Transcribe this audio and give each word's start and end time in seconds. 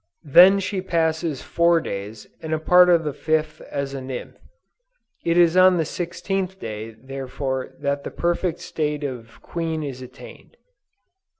Then 0.25 0.59
she 0.59 0.81
passes 0.81 1.43
four 1.43 1.79
days 1.79 2.25
and 2.41 2.55
a 2.55 2.59
part 2.59 2.89
of 2.89 3.03
the 3.03 3.13
fifth 3.13 3.61
as 3.69 3.93
a 3.93 4.01
nymph. 4.01 4.35
It 5.23 5.37
is 5.37 5.55
on 5.55 5.77
the 5.77 5.85
sixteenth 5.85 6.57
day 6.59 6.95
therefore 6.99 7.75
that 7.79 8.03
the 8.03 8.09
perfect 8.09 8.61
state 8.61 9.03
of 9.03 9.43
queen 9.43 9.83
is 9.83 10.01
attained." 10.01 10.57